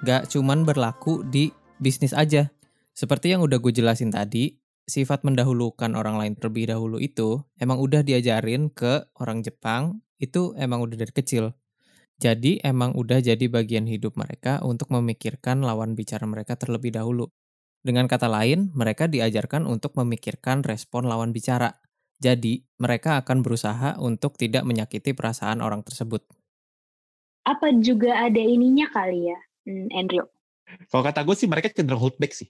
gak 0.04 0.28
cuman 0.28 0.68
berlaku 0.68 1.24
di 1.24 1.48
bisnis 1.80 2.12
aja. 2.12 2.52
Seperti 2.92 3.32
yang 3.32 3.40
udah 3.40 3.64
gue 3.64 3.72
jelasin 3.72 4.12
tadi, 4.12 4.52
sifat 4.84 5.24
mendahulukan 5.24 5.96
orang 5.96 6.20
lain 6.20 6.36
terlebih 6.36 6.68
dahulu 6.68 7.00
itu 7.00 7.40
emang 7.56 7.80
udah 7.80 8.04
diajarin 8.04 8.68
ke 8.68 9.08
orang 9.16 9.40
Jepang, 9.40 10.04
itu 10.20 10.52
emang 10.60 10.84
udah 10.84 11.00
dari 11.00 11.16
kecil. 11.16 11.56
Jadi 12.20 12.60
emang 12.60 12.92
udah 12.92 13.24
jadi 13.24 13.48
bagian 13.48 13.88
hidup 13.88 14.20
mereka 14.20 14.60
untuk 14.60 14.92
memikirkan 14.92 15.64
lawan 15.64 15.96
bicara 15.96 16.28
mereka 16.28 16.60
terlebih 16.60 16.92
dahulu. 16.92 17.32
Dengan 17.80 18.04
kata 18.04 18.28
lain, 18.28 18.68
mereka 18.76 19.08
diajarkan 19.08 19.64
untuk 19.64 19.96
memikirkan 19.96 20.60
respon 20.60 21.08
lawan 21.08 21.32
bicara. 21.32 21.72
Jadi, 22.20 22.64
mereka 22.80 23.16
akan 23.24 23.40
berusaha 23.40 23.96
untuk 23.96 24.36
tidak 24.36 24.64
menyakiti 24.68 25.12
perasaan 25.16 25.60
orang 25.60 25.84
tersebut 25.84 26.24
apa 27.44 27.70
juga 27.78 28.16
ada 28.24 28.40
ininya 28.40 28.88
kali 28.88 29.30
ya, 29.30 29.38
hmm, 29.68 29.92
Andrew? 29.92 30.24
Kalau 30.88 31.04
kata 31.04 31.20
gue 31.22 31.36
sih 31.36 31.48
mereka 31.48 31.70
cenderung 31.70 32.00
hold 32.00 32.16
back 32.16 32.32
sih. 32.32 32.48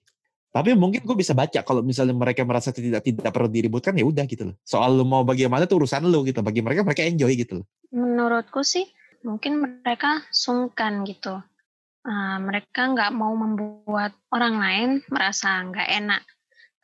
Tapi 0.54 0.70
mungkin 0.78 1.02
gue 1.02 1.16
bisa 1.18 1.34
baca 1.34 1.66
kalau 1.66 1.82
misalnya 1.82 2.14
mereka 2.14 2.46
merasa 2.46 2.70
tidak 2.70 3.02
tidak 3.02 3.26
perlu 3.34 3.50
diributkan 3.50 3.90
ya 3.98 4.06
udah 4.06 4.22
gitu 4.22 4.54
loh. 4.54 4.56
Soal 4.62 4.94
lu 4.94 5.02
mau 5.02 5.26
bagaimana 5.26 5.66
tuh 5.66 5.82
urusan 5.82 6.06
lu 6.06 6.22
gitu. 6.22 6.46
Bagi 6.46 6.62
mereka 6.62 6.86
mereka 6.86 7.02
enjoy 7.02 7.34
gitu 7.34 7.52
loh. 7.58 7.66
Menurutku 7.90 8.62
sih 8.62 8.86
mungkin 9.26 9.58
mereka 9.58 10.22
sungkan 10.30 11.02
gitu. 11.10 11.42
Uh, 12.06 12.38
mereka 12.38 12.86
nggak 12.86 13.10
mau 13.10 13.34
membuat 13.34 14.14
orang 14.30 14.54
lain 14.62 14.88
merasa 15.10 15.58
nggak 15.66 15.90
enak. 15.90 16.22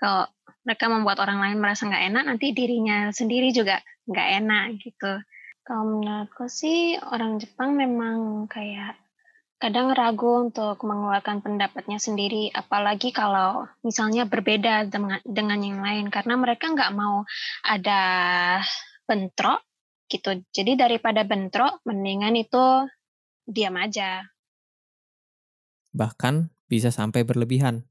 Kalau 0.02 0.26
mereka 0.66 0.84
membuat 0.90 1.22
orang 1.22 1.38
lain 1.38 1.62
merasa 1.62 1.86
nggak 1.86 2.04
enak, 2.10 2.24
nanti 2.26 2.50
dirinya 2.50 3.14
sendiri 3.14 3.54
juga 3.54 3.78
nggak 4.10 4.28
enak 4.42 4.64
gitu. 4.82 5.12
Kalau 5.70 5.86
menurutku 5.86 6.50
sih 6.50 6.98
orang 6.98 7.38
Jepang 7.38 7.78
memang 7.78 8.50
kayak 8.50 8.98
kadang 9.62 9.94
ragu 9.94 10.50
untuk 10.50 10.82
mengeluarkan 10.82 11.46
pendapatnya 11.46 12.02
sendiri, 12.02 12.50
apalagi 12.50 13.14
kalau 13.14 13.70
misalnya 13.86 14.26
berbeda 14.26 14.90
dengan, 14.90 15.22
dengan 15.22 15.62
yang 15.62 15.78
lain, 15.78 16.10
karena 16.10 16.34
mereka 16.34 16.74
nggak 16.74 16.90
mau 16.90 17.22
ada 17.62 18.02
bentrok 19.06 19.62
gitu. 20.10 20.42
Jadi 20.50 20.74
daripada 20.74 21.22
bentrok, 21.22 21.86
mendingan 21.86 22.34
itu 22.34 22.90
diam 23.46 23.78
aja. 23.78 24.26
Bahkan 25.94 26.50
bisa 26.66 26.90
sampai 26.90 27.22
berlebihan. 27.22 27.86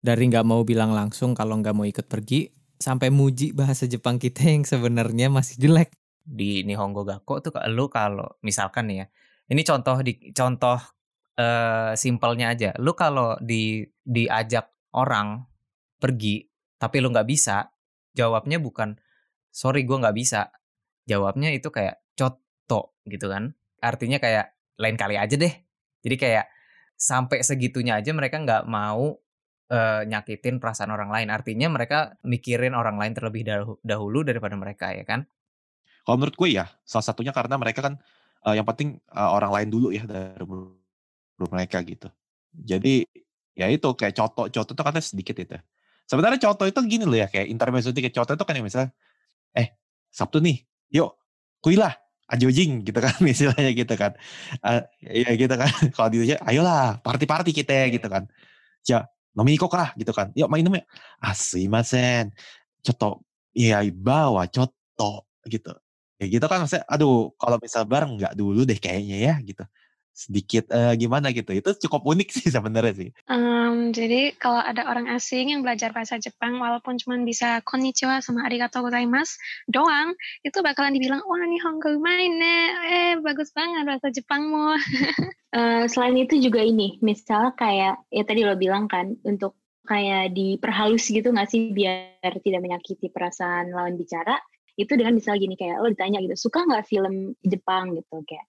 Dari 0.00 0.32
nggak 0.32 0.48
mau 0.48 0.64
bilang 0.64 0.96
langsung 0.96 1.36
kalau 1.36 1.60
nggak 1.60 1.76
mau 1.76 1.84
ikut 1.84 2.08
pergi, 2.08 2.48
sampai 2.80 3.12
muji 3.12 3.52
bahasa 3.52 3.84
Jepang 3.84 4.16
kita 4.16 4.48
yang 4.48 4.64
sebenarnya 4.64 5.28
masih 5.28 5.60
jelek 5.60 5.92
di 6.28 6.60
Nihongo 6.68 7.08
Gakko 7.08 7.40
tuh 7.40 7.52
lu 7.72 7.88
kalau 7.88 8.28
misalkan 8.44 8.92
nih 8.92 8.96
ya. 9.00 9.06
Ini 9.48 9.62
contoh 9.64 9.96
di 10.04 10.12
contoh 10.36 10.76
uh, 11.40 11.92
simpelnya 11.96 12.52
aja. 12.52 12.76
Lu 12.76 12.92
kalau 12.92 13.40
di 13.40 13.80
diajak 14.04 14.68
orang 14.92 15.40
pergi 15.96 16.44
tapi 16.76 17.00
lu 17.00 17.10
nggak 17.10 17.26
bisa, 17.26 17.66
jawabnya 18.12 18.60
bukan 18.60 19.00
sorry 19.48 19.88
gue 19.88 19.96
nggak 19.96 20.16
bisa. 20.16 20.52
Jawabnya 21.08 21.48
itu 21.56 21.72
kayak 21.72 22.04
coto 22.12 23.00
gitu 23.08 23.32
kan. 23.32 23.56
Artinya 23.80 24.20
kayak 24.20 24.52
lain 24.76 25.00
kali 25.00 25.16
aja 25.16 25.34
deh. 25.40 25.54
Jadi 26.04 26.16
kayak 26.20 26.46
sampai 26.98 27.40
segitunya 27.40 27.96
aja 27.96 28.12
mereka 28.12 28.36
nggak 28.36 28.68
mau 28.68 29.16
uh, 29.72 30.02
nyakitin 30.04 30.60
perasaan 30.60 30.92
orang 30.92 31.08
lain. 31.08 31.28
Artinya 31.32 31.72
mereka 31.72 32.20
mikirin 32.22 32.76
orang 32.76 33.00
lain 33.00 33.16
terlebih 33.16 33.48
dahulu 33.80 34.20
daripada 34.26 34.54
mereka 34.60 34.92
ya 34.92 35.08
kan. 35.08 35.24
Kalau 36.08 36.16
menurut 36.16 36.40
gue 36.40 36.56
ya, 36.56 36.64
salah 36.88 37.04
satunya 37.04 37.36
karena 37.36 37.60
mereka 37.60 37.84
kan 37.84 38.00
uh, 38.48 38.56
yang 38.56 38.64
penting 38.64 38.96
uh, 39.12 39.28
orang 39.28 39.52
lain 39.52 39.68
dulu 39.68 39.92
ya 39.92 40.08
dari 40.08 40.40
mereka 41.36 41.84
gitu. 41.84 42.08
Jadi 42.56 43.04
ya 43.52 43.68
itu 43.68 43.92
kayak 43.92 44.16
coto, 44.16 44.48
coto 44.48 44.72
itu 44.72 44.80
katanya 44.80 45.04
sedikit 45.04 45.36
itu. 45.36 45.60
Sebenarnya 46.08 46.40
coto 46.40 46.64
itu 46.64 46.80
gini 46.88 47.04
loh 47.04 47.12
ya, 47.12 47.28
kayak 47.28 47.52
intermezzo 47.52 47.92
kayak 47.92 48.16
coto 48.16 48.40
itu 48.40 48.44
kan 48.48 48.56
yang 48.56 48.64
misalnya, 48.64 48.96
eh 49.52 49.76
Sabtu 50.08 50.40
nih, 50.40 50.64
yuk 50.96 51.12
kuilah, 51.60 51.92
anjing 52.24 52.88
gitu 52.88 52.96
kan 53.04 53.12
misalnya 53.28 53.68
gitu 53.76 53.92
kan. 53.92 54.16
Uh, 54.64 54.80
ya 55.04 55.28
gitu 55.36 55.54
kan. 55.60 55.68
Kalau 55.92 56.08
di 56.08 56.32
ayolah 56.32 57.04
party-party 57.04 57.52
kita 57.52 57.92
gitu 57.92 58.08
kan. 58.08 58.24
Ya, 58.88 59.04
nomi 59.36 59.60
kok 59.60 59.76
lah 59.76 59.92
gitu 60.00 60.16
kan. 60.16 60.32
Yuk 60.32 60.48
main 60.48 60.64
namanya. 60.64 60.88
Ah, 61.20 61.36
masen. 61.68 62.32
Coto. 62.80 63.28
Iya, 63.52 63.84
bawa 63.92 64.48
coto 64.48 65.28
gitu. 65.44 65.76
Ya 66.18 66.26
gitu 66.26 66.44
kan 66.50 66.66
maksudnya, 66.66 66.82
aduh 66.90 67.30
kalau 67.38 67.62
misal 67.62 67.86
bareng 67.86 68.18
nggak 68.18 68.34
dulu 68.34 68.66
deh 68.66 68.78
kayaknya 68.78 69.16
ya 69.30 69.34
gitu. 69.42 69.62
Sedikit 70.10 70.66
uh, 70.74 70.98
gimana 70.98 71.30
gitu, 71.30 71.54
itu 71.54 71.70
cukup 71.86 72.02
unik 72.02 72.28
sih 72.42 72.50
sebenarnya 72.50 72.94
sih. 72.98 73.10
Um, 73.30 73.94
jadi 73.94 74.34
kalau 74.34 74.58
ada 74.58 74.90
orang 74.90 75.06
asing 75.14 75.54
yang 75.54 75.62
belajar 75.62 75.94
bahasa 75.94 76.18
Jepang, 76.18 76.58
walaupun 76.58 76.98
cuma 76.98 77.14
bisa 77.22 77.62
konnichiwa 77.62 78.18
sama 78.18 78.42
arigatou 78.50 78.82
gozaimasu 78.82 79.38
doang, 79.70 80.18
itu 80.42 80.58
bakalan 80.58 80.98
dibilang, 80.98 81.22
wah 81.22 81.42
nih 81.46 81.62
Hongkong 81.62 82.02
main 82.02 82.34
eh 82.90 83.14
bagus 83.22 83.54
banget 83.54 83.86
bahasa 83.86 84.10
Jepangmu. 84.10 84.74
uh, 85.54 85.84
selain 85.92 86.18
itu 86.18 86.42
juga 86.42 86.66
ini, 86.66 86.98
misal 86.98 87.54
kayak, 87.54 88.02
ya 88.10 88.22
tadi 88.26 88.42
lo 88.42 88.58
bilang 88.58 88.90
kan, 88.90 89.14
untuk 89.22 89.54
kayak 89.88 90.36
diperhalus 90.36 91.08
gitu 91.08 91.32
nggak 91.32 91.48
sih 91.48 91.72
biar 91.72 92.34
tidak 92.44 92.60
menyakiti 92.60 93.08
perasaan 93.08 93.72
lawan 93.72 93.96
bicara 93.96 94.36
itu 94.78 94.94
dengan 94.94 95.18
misalnya 95.18 95.42
gini 95.42 95.56
kayak 95.58 95.82
lo 95.82 95.90
ditanya 95.90 96.22
gitu 96.22 96.38
suka 96.38 96.62
nggak 96.62 96.86
film 96.86 97.34
Jepang? 97.42 97.98
Gitu 97.98 98.14
kayak 98.22 98.46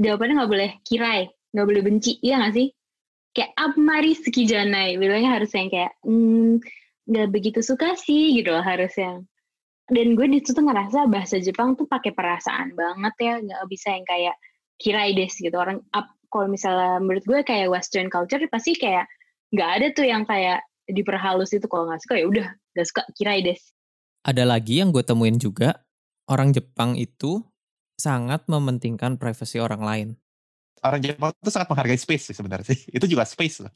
jawabannya 0.00 0.34
nggak 0.40 0.50
boleh 0.50 0.70
kirai. 0.88 1.28
Nggak 1.52 1.66
boleh 1.68 1.82
benci 1.84 2.16
iya 2.24 2.40
nggak 2.40 2.54
sih? 2.56 2.68
Kayak 3.36 3.52
abmari 3.60 4.12
sekijanai. 4.16 4.96
Bilangnya 4.96 5.30
harus 5.36 5.52
yang 5.52 5.68
kayak 5.68 5.92
hmm, 6.02 6.64
nggak 7.04 7.26
hmm, 7.28 7.34
begitu 7.36 7.60
suka 7.60 7.92
sih 8.00 8.32
gitu 8.32 8.48
loh 8.48 8.64
harus 8.64 8.96
yang. 8.96 9.28
Dan 9.88 10.16
gue 10.16 10.26
di 10.28 10.40
situ 10.40 10.60
ngerasa 10.60 11.08
bahasa 11.08 11.40
Jepang 11.40 11.76
tuh 11.76 11.88
pakai 11.88 12.12
perasaan 12.12 12.76
banget 12.76 13.14
ya 13.20 13.34
nggak 13.40 13.62
bisa 13.68 13.92
yang 13.92 14.04
kayak 14.08 14.36
kirai 14.80 15.12
des 15.12 15.32
gitu. 15.36 15.52
Orang 15.52 15.84
up 15.92 16.08
kalau 16.32 16.48
misalnya 16.48 17.00
menurut 17.00 17.24
gue 17.24 17.40
kayak 17.44 17.72
Western 17.72 18.08
culture 18.08 18.40
pasti 18.48 18.76
kayak 18.76 19.08
nggak 19.52 19.70
ada 19.80 19.86
tuh 19.96 20.04
yang 20.08 20.28
kayak 20.28 20.64
diperhalus 20.88 21.52
itu 21.52 21.64
kalau 21.68 21.88
nggak 21.88 22.00
suka 22.04 22.14
ya 22.20 22.26
udah 22.28 22.48
nggak 22.76 22.86
suka 22.88 23.02
kirai 23.16 23.40
des 23.44 23.60
ada 24.22 24.44
lagi 24.44 24.82
yang 24.82 24.90
gue 24.90 25.02
temuin 25.04 25.38
juga, 25.38 25.84
orang 26.28 26.52
Jepang 26.52 26.94
itu 26.94 27.42
sangat 27.98 28.46
mementingkan 28.46 29.18
privasi 29.18 29.58
orang 29.58 29.82
lain. 29.82 30.08
Orang 30.78 31.02
Jepang 31.02 31.34
itu 31.34 31.50
sangat 31.50 31.68
menghargai 31.74 31.98
space 31.98 32.30
sih 32.30 32.36
sebenarnya 32.38 32.70
sih. 32.70 32.80
Itu 32.96 33.10
juga 33.10 33.26
space 33.26 33.66
lah. 33.66 33.72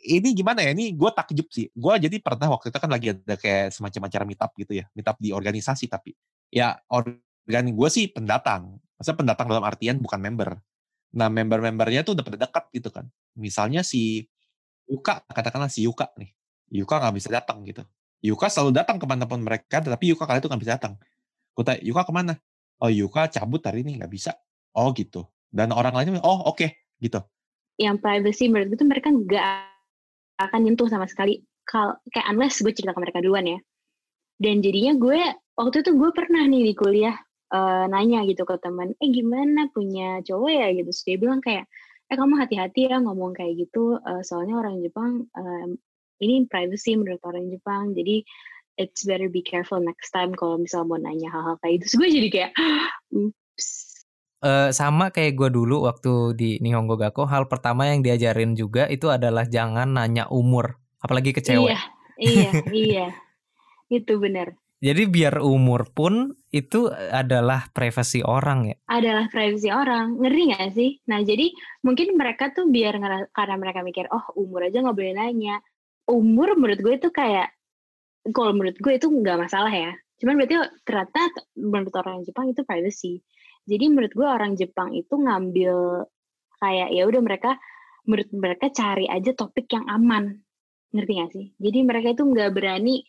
Ini 0.00 0.30
gimana 0.30 0.62
ya? 0.62 0.70
Ini 0.70 0.94
gue 0.94 1.10
takjub 1.10 1.50
sih. 1.50 1.66
Gue 1.74 1.98
jadi 1.98 2.22
pernah 2.22 2.54
waktu 2.54 2.72
itu 2.72 2.78
kan 2.78 2.88
lagi 2.88 3.12
ada 3.12 3.36
kayak 3.36 3.74
semacam 3.74 4.08
acara 4.08 4.24
meetup 4.24 4.50
gitu 4.56 4.72
ya. 4.78 4.86
Meetup 4.94 5.18
di 5.20 5.34
organisasi 5.34 5.90
tapi. 5.90 6.14
Ya 6.48 6.78
organ 6.88 7.74
gue 7.74 7.88
sih 7.90 8.08
pendatang. 8.08 8.78
Maksudnya 8.96 9.18
pendatang 9.18 9.46
dalam 9.50 9.66
artian 9.66 9.98
bukan 10.00 10.22
member. 10.22 10.56
Nah 11.18 11.28
member-membernya 11.28 12.06
tuh 12.06 12.16
udah 12.16 12.24
pada 12.24 12.38
dekat 12.38 12.64
gitu 12.72 12.88
kan. 12.94 13.10
Misalnya 13.36 13.82
si 13.84 14.24
Yuka, 14.88 15.26
katakanlah 15.28 15.68
si 15.68 15.84
Yuka 15.84 16.14
nih. 16.16 16.30
Yuka 16.70 16.96
nggak 17.02 17.14
bisa 17.18 17.28
datang 17.28 17.60
gitu. 17.66 17.82
Yuka 18.20 18.52
selalu 18.52 18.76
datang 18.76 19.00
ke 19.00 19.06
mana 19.08 19.24
pun 19.24 19.40
mereka, 19.40 19.80
tetapi 19.80 20.12
Yuka 20.12 20.28
kali 20.28 20.44
itu 20.44 20.48
nggak 20.48 20.62
bisa 20.62 20.72
datang. 20.76 21.00
Gue 21.56 21.64
tanya, 21.64 21.80
Yuka 21.80 22.02
ke 22.04 22.12
mana? 22.12 22.36
Oh 22.80 22.92
Yuka 22.92 23.32
cabut 23.32 23.64
hari 23.64 23.80
ini 23.80 23.96
nggak 23.96 24.12
bisa. 24.12 24.36
Oh 24.76 24.92
gitu. 24.92 25.24
Dan 25.48 25.72
orang 25.72 25.96
lainnya, 25.96 26.20
oh 26.22 26.46
oke 26.46 26.60
okay, 26.60 26.70
gitu. 27.00 27.18
Yang 27.80 27.96
privacy 28.04 28.44
menurut 28.52 28.76
gue 28.76 28.86
mereka 28.86 29.08
nggak 29.08 29.44
akan 30.36 30.60
nyentuh 30.62 30.88
sama 30.92 31.08
sekali. 31.08 31.40
Kal 31.64 31.96
kayak 32.12 32.26
unless 32.28 32.60
gue 32.60 32.72
cerita 32.76 32.92
ke 32.92 33.00
mereka 33.00 33.24
duluan 33.24 33.46
ya. 33.48 33.58
Dan 34.40 34.60
jadinya 34.64 34.96
gue 34.96 35.20
waktu 35.56 35.76
itu 35.84 35.90
gue 35.96 36.10
pernah 36.16 36.44
nih 36.48 36.72
di 36.72 36.74
kuliah 36.76 37.16
uh, 37.52 37.84
nanya 37.88 38.24
gitu 38.24 38.48
ke 38.48 38.56
teman, 38.62 38.96
eh 38.96 39.10
gimana 39.12 39.68
punya 39.68 40.24
cowok 40.24 40.50
ya 40.50 40.66
gitu. 40.72 40.88
Terus 40.88 41.04
dia 41.04 41.16
bilang 41.20 41.40
kayak, 41.44 41.68
eh 42.08 42.16
kamu 42.16 42.34
hati-hati 42.40 42.88
ya 42.88 42.96
ngomong 43.04 43.36
kayak 43.36 43.54
gitu, 43.60 44.00
uh, 44.00 44.22
soalnya 44.24 44.56
orang 44.56 44.80
Jepang 44.80 45.28
uh, 45.36 45.68
ini 46.20 46.44
privacy 46.46 46.94
menurut 46.94 47.20
orang 47.24 47.48
Jepang 47.48 47.96
jadi 47.96 48.22
it's 48.80 49.04
better 49.04 49.28
be 49.28 49.44
careful 49.44 49.80
next 49.80 50.12
time 50.12 50.32
kalau 50.32 50.56
misal 50.56 50.88
mau 50.88 50.96
nanya 50.96 51.28
hal-hal 51.28 51.60
kayak 51.60 51.84
itu 51.84 51.86
gue 52.00 52.08
jadi 52.08 52.28
kayak 52.32 52.52
Ups. 53.12 53.68
eh, 54.40 54.70
sama 54.72 55.12
kayak 55.12 55.36
gue 55.36 55.48
dulu 55.52 55.84
waktu 55.84 56.32
di 56.32 56.50
Nihongo 56.64 56.96
Gakko, 56.96 57.28
hal 57.28 57.44
pertama 57.44 57.84
yang 57.92 58.00
diajarin 58.00 58.56
juga 58.56 58.88
itu 58.88 59.12
adalah 59.12 59.44
jangan 59.44 59.92
nanya 59.92 60.24
umur, 60.32 60.80
apalagi 61.04 61.36
ke 61.36 61.44
cewek. 61.44 61.76
Iya, 61.76 61.80
iya, 62.16 62.50
iya. 62.88 63.06
Itu 63.92 64.16
benar. 64.16 64.56
Jadi 64.80 65.12
biar 65.12 65.44
umur 65.44 65.92
pun 65.92 66.32
itu 66.48 66.88
adalah 66.88 67.68
privasi 67.68 68.24
orang 68.24 68.72
ya. 68.72 68.76
Adalah 68.88 69.28
privacy 69.28 69.68
orang. 69.68 70.16
Ngeri 70.16 70.56
gak 70.56 70.72
sih? 70.72 70.96
Nah, 71.04 71.20
jadi 71.20 71.52
mungkin 71.84 72.16
mereka 72.16 72.48
tuh 72.56 72.64
biar 72.64 72.96
karena 73.36 73.56
mereka 73.60 73.84
mikir, 73.84 74.08
oh 74.08 74.24
umur 74.40 74.72
aja 74.72 74.80
nggak 74.80 74.96
boleh 74.96 75.12
nanya. 75.12 75.60
Umur 76.10 76.58
menurut 76.58 76.80
gue 76.82 76.94
itu 76.98 77.08
kayak, 77.14 77.54
kalau 78.34 78.52
menurut 78.52 78.76
gue 78.82 78.92
itu 78.98 79.06
nggak 79.06 79.38
masalah 79.38 79.70
ya. 79.70 79.94
Cuman 80.20 80.36
berarti 80.36 80.54
ternyata 80.84 81.20
menurut 81.56 81.94
orang 81.96 82.20
Jepang 82.26 82.52
itu 82.52 82.60
privacy. 82.66 83.24
Jadi 83.64 83.84
menurut 83.88 84.12
gue 84.12 84.28
orang 84.28 84.52
Jepang 84.58 84.92
itu 84.92 85.14
ngambil 85.16 86.04
kayak 86.60 86.88
ya 86.92 87.08
udah 87.08 87.22
mereka 87.24 87.56
menurut 88.04 88.28
mereka 88.34 88.66
cari 88.68 89.08
aja 89.08 89.32
topik 89.32 89.70
yang 89.72 89.88
aman. 89.88 90.44
Ngerti 90.92 91.12
gak 91.16 91.30
sih? 91.32 91.46
Jadi 91.56 91.78
mereka 91.86 92.12
itu 92.12 92.26
nggak 92.26 92.50
berani 92.52 93.00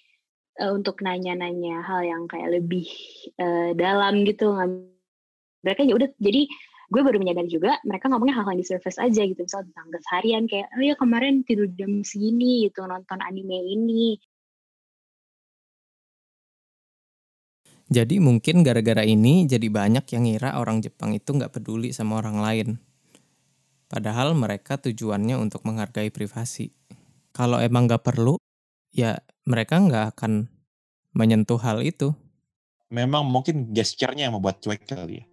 eh, 0.61 0.71
untuk 0.71 1.01
nanya-nanya 1.03 1.83
hal 1.83 2.05
yang 2.05 2.23
kayak 2.29 2.61
lebih 2.61 2.87
eh, 3.35 3.75
dalam 3.75 4.23
gitu. 4.23 4.55
Mereka 5.65 5.81
ya 5.83 5.93
udah 5.97 6.09
jadi 6.15 6.47
gue 6.91 7.01
baru 7.01 7.17
menyadari 7.23 7.47
juga 7.47 7.79
mereka 7.87 8.11
ngomongnya 8.11 8.43
hal-hal 8.43 8.51
yang 8.51 8.61
di 8.61 8.67
surface 8.67 8.99
aja 8.99 9.23
gitu 9.23 9.39
misalnya 9.47 9.71
tentang 9.71 9.87
keseharian 9.95 10.43
kayak 10.51 10.67
oh 10.75 10.83
ya 10.83 10.95
kemarin 10.99 11.47
tidur 11.47 11.71
jam 11.71 12.03
segini 12.03 12.67
gitu 12.67 12.83
nonton 12.83 13.23
anime 13.23 13.63
ini 13.63 14.19
Jadi 17.91 18.23
mungkin 18.23 18.63
gara-gara 18.63 19.03
ini 19.03 19.43
jadi 19.43 19.67
banyak 19.67 20.07
yang 20.15 20.23
ngira 20.23 20.55
orang 20.55 20.79
Jepang 20.79 21.11
itu 21.11 21.35
nggak 21.35 21.59
peduli 21.59 21.91
sama 21.91 22.23
orang 22.23 22.39
lain. 22.39 22.67
Padahal 23.91 24.31
mereka 24.31 24.79
tujuannya 24.79 25.35
untuk 25.35 25.67
menghargai 25.67 26.07
privasi. 26.07 26.71
Kalau 27.35 27.59
emang 27.59 27.91
nggak 27.91 27.99
perlu, 27.99 28.39
ya 28.95 29.19
mereka 29.43 29.83
nggak 29.83 30.15
akan 30.15 30.47
menyentuh 31.11 31.59
hal 31.59 31.83
itu. 31.83 32.15
Memang 32.95 33.27
mungkin 33.27 33.75
gesturnya 33.75 34.31
yang 34.31 34.39
membuat 34.39 34.63
cuek 34.63 34.87
kali 34.87 35.19
ya. 35.19 35.30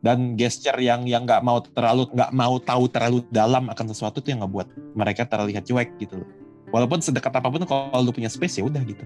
Dan 0.00 0.36
gesture 0.36 0.76
yang 0.78 1.08
yang 1.08 1.24
nggak 1.24 1.42
mau 1.42 1.58
terlalu 1.60 2.06
nggak 2.12 2.30
mau 2.36 2.54
tahu 2.60 2.84
terlalu 2.92 3.18
dalam 3.32 3.66
akan 3.72 3.86
sesuatu 3.90 4.20
itu 4.22 4.36
yang 4.36 4.44
ngebuat 4.44 4.94
mereka 4.94 5.24
terlihat 5.24 5.64
cuek 5.66 5.96
gitu 5.98 6.22
loh. 6.22 6.28
Walaupun 6.70 7.00
sedekat 7.00 7.32
apa 7.32 7.48
pun 7.48 7.62
kalau 7.64 8.02
lu 8.02 8.12
punya 8.12 8.28
space 8.30 8.60
ya 8.60 8.64
udah 8.66 8.82
gitu. 8.84 9.04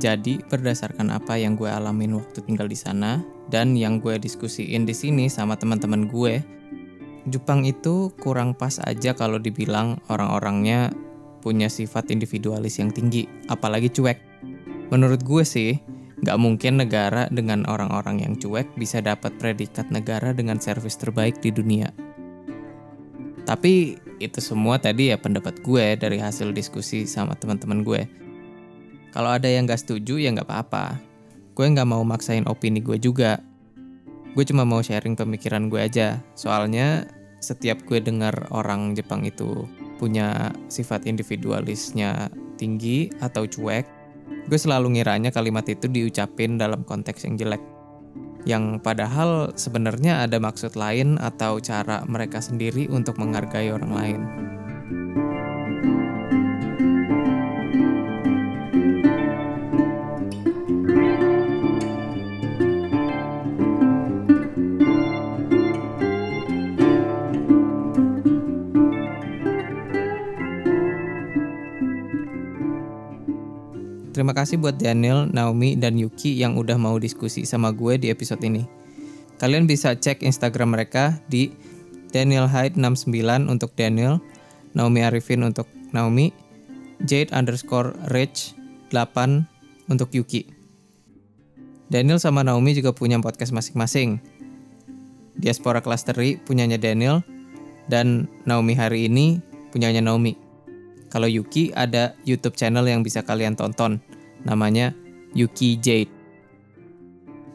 Jadi 0.00 0.40
berdasarkan 0.48 1.12
apa 1.12 1.36
yang 1.36 1.60
gue 1.60 1.68
alamin 1.68 2.16
waktu 2.16 2.40
tinggal 2.40 2.64
di 2.64 2.78
sana 2.78 3.20
dan 3.52 3.76
yang 3.76 4.00
gue 4.00 4.16
diskusiin 4.16 4.88
di 4.88 4.96
sini 4.96 5.28
sama 5.28 5.60
teman-teman 5.60 6.08
gue, 6.08 6.40
Jepang 7.28 7.68
itu 7.68 8.08
kurang 8.16 8.56
pas 8.56 8.80
aja 8.80 9.12
kalau 9.12 9.36
dibilang 9.36 10.00
orang-orangnya 10.08 10.88
punya 11.44 11.68
sifat 11.68 12.08
individualis 12.08 12.80
yang 12.80 12.88
tinggi, 12.88 13.28
apalagi 13.52 13.92
cuek. 13.92 14.16
Menurut 14.88 15.20
gue 15.20 15.44
sih, 15.44 15.76
nggak 16.24 16.38
mungkin 16.40 16.80
negara 16.80 17.28
dengan 17.28 17.68
orang-orang 17.68 18.24
yang 18.24 18.34
cuek 18.40 18.72
bisa 18.76 19.04
dapat 19.04 19.36
predikat 19.36 19.92
negara 19.92 20.32
dengan 20.32 20.56
servis 20.64 20.96
terbaik 20.96 21.44
di 21.44 21.52
dunia. 21.52 21.92
Tapi 23.44 24.00
itu 24.20 24.40
semua 24.40 24.80
tadi 24.80 25.12
ya 25.12 25.20
pendapat 25.20 25.60
gue 25.60 26.00
dari 26.00 26.20
hasil 26.20 26.56
diskusi 26.56 27.04
sama 27.04 27.36
teman-teman 27.36 27.84
gue. 27.84 28.08
Kalau 29.10 29.34
ada 29.34 29.50
yang 29.50 29.66
gak 29.66 29.82
setuju 29.82 30.18
ya 30.22 30.30
nggak 30.30 30.46
apa-apa. 30.46 30.98
Gue 31.54 31.66
nggak 31.66 31.88
mau 31.88 32.02
maksain 32.06 32.46
opini 32.46 32.78
gue 32.78 32.96
juga. 32.96 33.42
Gue 34.32 34.46
cuma 34.46 34.62
mau 34.62 34.78
sharing 34.80 35.18
pemikiran 35.18 35.66
gue 35.66 35.82
aja. 35.82 36.22
Soalnya 36.38 37.10
setiap 37.40 37.82
gue 37.88 37.98
dengar 37.98 38.52
orang 38.52 38.92
Jepang 38.94 39.24
itu 39.24 39.66
punya 39.96 40.52
sifat 40.68 41.04
individualisnya 41.04 42.32
tinggi 42.56 43.12
atau 43.20 43.44
cuek, 43.44 43.84
gue 44.48 44.58
selalu 44.60 45.00
ngiranya 45.00 45.32
kalimat 45.32 45.64
itu 45.68 45.88
diucapin 45.88 46.60
dalam 46.60 46.84
konteks 46.84 47.24
yang 47.28 47.36
jelek. 47.36 47.60
Yang 48.48 48.80
padahal 48.80 49.52
sebenarnya 49.56 50.24
ada 50.24 50.40
maksud 50.40 50.72
lain 50.76 51.20
atau 51.20 51.60
cara 51.60 52.00
mereka 52.08 52.40
sendiri 52.40 52.88
untuk 52.88 53.20
menghargai 53.20 53.68
orang 53.68 53.92
lain. 53.92 54.49
Kasih 74.40 74.56
buat 74.56 74.80
Daniel, 74.80 75.28
Naomi, 75.28 75.76
dan 75.76 76.00
Yuki 76.00 76.32
yang 76.40 76.56
udah 76.56 76.80
mau 76.80 76.96
diskusi 76.96 77.44
sama 77.44 77.76
gue 77.76 78.00
di 78.00 78.08
episode 78.08 78.40
ini. 78.40 78.64
Kalian 79.36 79.68
bisa 79.68 79.92
cek 79.92 80.24
Instagram 80.24 80.72
mereka 80.72 81.20
di 81.28 81.52
Daniel 82.08 82.48
Hyde 82.48 82.80
69 82.80 83.52
untuk 83.52 83.76
Daniel, 83.76 84.16
Naomi 84.72 85.04
Arifin 85.04 85.44
untuk 85.44 85.68
Naomi, 85.92 86.32
Jade 87.04 87.28
underscore 87.36 87.92
Rich 88.08 88.56
8 88.88 89.44
untuk 89.92 90.08
Yuki. 90.16 90.48
Daniel 91.92 92.16
sama 92.16 92.40
Naomi 92.40 92.72
juga 92.72 92.96
punya 92.96 93.20
podcast 93.20 93.52
masing-masing. 93.52 94.24
Diaspora 95.36 95.84
Clustery 95.84 96.40
punyanya 96.40 96.80
Daniel, 96.80 97.20
dan 97.92 98.24
Naomi 98.48 98.72
hari 98.72 99.04
ini 99.04 99.36
punyanya 99.68 100.00
Naomi. 100.00 100.32
Kalau 101.12 101.28
Yuki 101.28 101.76
ada 101.76 102.16
YouTube 102.24 102.56
channel 102.56 102.88
yang 102.88 103.04
bisa 103.04 103.20
kalian 103.20 103.52
tonton. 103.52 104.00
Namanya 104.44 104.92
Yuki 105.36 105.76
Jade. 105.78 106.12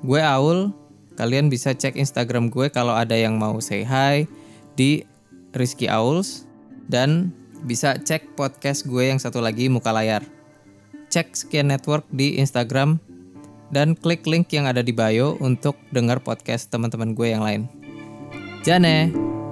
Gue 0.05 0.21
Aul, 0.21 0.69
kalian 1.17 1.49
bisa 1.49 1.73
cek 1.73 1.97
Instagram 1.97 2.53
gue 2.53 2.69
kalau 2.69 2.93
ada 2.93 3.17
yang 3.17 3.39
mau 3.41 3.57
say 3.57 3.81
hi 3.81 4.29
di 4.77 5.01
Rizky 5.55 5.89
Auls 5.89 6.45
dan 6.85 7.33
bisa 7.65 7.97
cek 7.97 8.37
podcast 8.37 8.85
gue 8.85 9.09
yang 9.09 9.17
satu 9.17 9.41
lagi 9.41 9.71
muka 9.71 9.89
layar. 9.89 10.21
Cek 11.09 11.33
Sekian 11.33 11.71
Network 11.71 12.05
di 12.11 12.37
Instagram 12.37 12.99
dan 13.73 13.97
klik 13.97 14.27
link 14.27 14.51
yang 14.53 14.69
ada 14.69 14.85
di 14.85 14.93
bio 14.93 15.39
untuk 15.41 15.79
dengar 15.89 16.21
podcast 16.21 16.69
teman-teman 16.69 17.17
gue 17.17 17.27
yang 17.33 17.41
lain. 17.41 17.65
Jane! 18.61 19.44